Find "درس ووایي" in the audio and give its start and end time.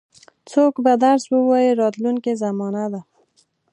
1.03-1.71